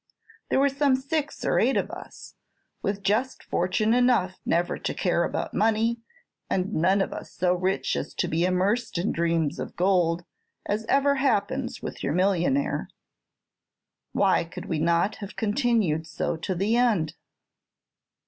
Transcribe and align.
There 0.49 0.59
were 0.59 0.67
some 0.67 0.95
six 0.95 1.45
or 1.45 1.59
eight 1.59 1.77
of 1.77 1.91
us, 1.91 2.33
with 2.81 3.03
just 3.03 3.43
fortune 3.43 3.93
enough 3.93 4.39
never 4.47 4.79
to 4.79 4.93
care 4.95 5.23
about 5.23 5.53
money, 5.53 5.99
and 6.49 6.73
none 6.73 7.01
of 7.01 7.13
us 7.13 7.31
so 7.31 7.53
rich 7.53 7.95
as 7.95 8.15
to 8.15 8.27
be 8.27 8.43
immersed 8.43 8.97
in 8.97 9.11
dreams 9.11 9.59
of 9.59 9.75
gold, 9.75 10.25
as 10.65 10.87
ever 10.87 11.17
happens 11.17 11.83
with 11.83 12.01
your 12.01 12.13
millionnaire. 12.13 12.89
Why 14.11 14.43
could 14.43 14.65
we 14.65 14.79
not 14.79 15.17
have 15.17 15.35
continued 15.35 16.07
so 16.07 16.35
to 16.35 16.55
the 16.55 16.75
end?" 16.77 17.13